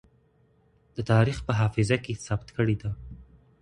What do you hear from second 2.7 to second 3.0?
ده.